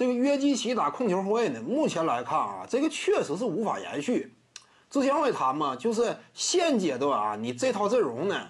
[0.00, 4.34] 这个约基奇打控球后卫呢，目前来看啊，这个确实是无法延续。
[4.88, 8.48] 之前我也谈嘛，就是现阶段啊，你这套阵容呢，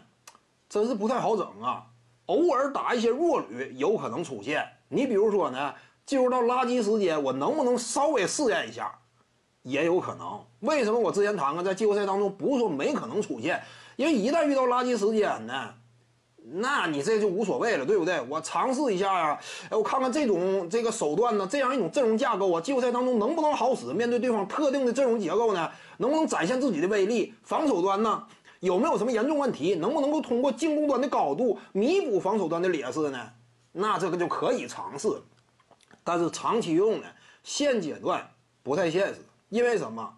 [0.69, 1.87] 真是不太好整啊。
[2.27, 4.65] 偶尔打一些弱旅有可能出现。
[4.91, 5.75] 你比如说呢，
[6.07, 9.01] 进入到垃圾时间，我能不能稍微试验一下，
[9.63, 10.41] 也有可能。
[10.61, 13.61] 为什么我之前谈过，在季后赛当中不是说没可能出现，
[13.97, 15.75] 因为一旦遇到垃圾时间呢，
[16.53, 18.21] 那你这就无所谓了，对不对？
[18.29, 23.87] 我尝试一下呀，哎，我看看这种这个手段呢，这样一种阵容架构啊，季后赛当中能不能好使？
[23.93, 27.35] 面对对方特定的阵容结构呢，能不能展现自己的威力？
[27.43, 28.25] 防守端呢？
[28.61, 29.75] 有没有什么严重问题？
[29.77, 33.19] 能不能够通过进攻端的高度弥补防守端的劣势呢？
[33.73, 35.09] 那这个就可以尝试，
[36.03, 37.07] 但是长期用呢，
[37.45, 38.29] 现阶段
[38.63, 39.21] 不太现实。
[39.49, 40.13] 因为什么？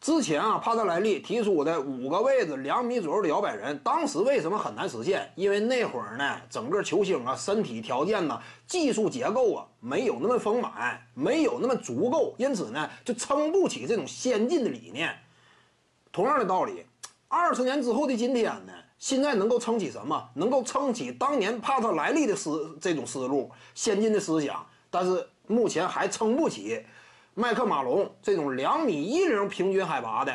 [0.00, 5.30] 之前啊，帕特莱利提出的五个位置两米左右的摇摆人，当时为什么很难实现？
[5.34, 15.12] 因为那会儿呢，整个球星啊，身体条件呢，技术结构啊，没有那么丰满，没有那么足够，因此呢，就撑不起这种先进的理念。
[16.12, 16.84] 同样的道理。
[17.28, 18.72] 二十年之后的今天呢？
[18.98, 20.30] 现在能够撑起什么？
[20.34, 26.86] 能够撑起当年帕特莱利的思这种思路、先进的思想，但是目前还撑不起
[27.38, 30.32] 麦克马龙这种两米一零平均海拔的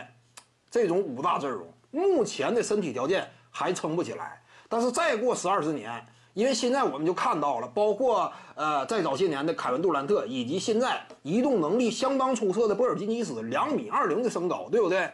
[0.69, 1.67] 这种五大阵容。
[1.89, 4.39] 目前的身体条件还撑不起来。
[4.69, 15.09] 但是再过十二十年，因为现在我们就看到了，包括呃在早些年的凯文杜兰特，以及现在移动能力相当出色的波尔津吉斯，两米二零的身高，对不对？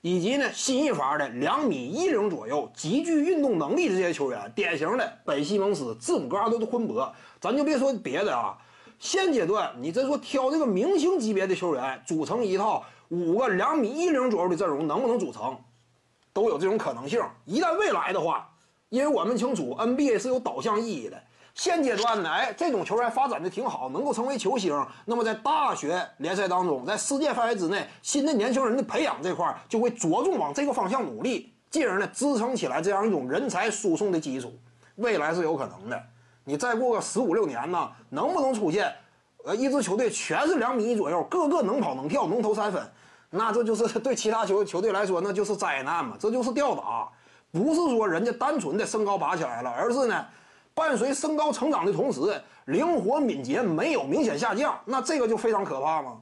[0.00, 8.58] 以及呢，新一法的两米一零左右、极具运动能力的这些球员，典型的本西蒙斯、字母哥阿德的昆博，咱就别说别的啊。
[8.98, 15.56] 现阶段，你再说挑这个明星级别的球员组成一套五个两米一零左右的阵容，能不能组成，
[16.32, 17.22] 都有这种可能性。
[17.44, 18.50] 一旦未来的话，
[18.88, 21.22] 因为我们清楚 NBA 是有导向意义的。
[21.54, 24.74] 现阶段呢，哎，这种球员发展的挺好，能够成为球星。
[25.04, 34.52] 那么在大学联赛当中，在世界范围之内，新的年轻人的培养这块就会着重往这个方向努力，进而呢支撑起来这样一种人才输送的基础。
[34.96, 36.02] 未来是有可能的。
[36.44, 38.94] 你再过个十五六年呢，能不能出现，
[39.44, 42.82] 呃，一支球队全是两米一左右，个个能跑能跳能投三分，
[43.30, 47.08] 那这就是对其他球球队来说那就是灾难嘛，这就是吊打。
[47.50, 50.26] 不是说人家单纯的身高拔起来了，而是呢。
[50.76, 52.20] 伴随身高成长的同时，
[52.64, 56.20] 灵活敏捷没有明显下降，那这个就非常可怕吗？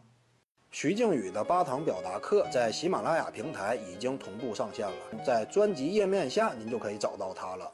[0.70, 7.72] 徐静宇的八堂表达课在喜马拉雅平台已经同步上线了，在专辑页面下您就可以找到它了。